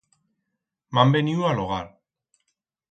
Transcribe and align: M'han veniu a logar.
M'han 0.97 1.15
veniu 1.19 1.47
a 1.51 1.55
logar. 1.61 1.83